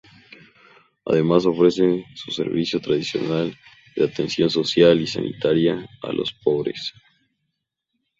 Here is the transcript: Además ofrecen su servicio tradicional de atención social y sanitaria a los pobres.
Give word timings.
Además 1.05 1.45
ofrecen 1.45 2.03
su 2.15 2.31
servicio 2.31 2.81
tradicional 2.81 3.53
de 3.95 4.03
atención 4.05 4.49
social 4.49 4.99
y 4.99 5.05
sanitaria 5.05 5.87
a 6.01 6.11
los 6.11 6.33
pobres. 6.43 6.91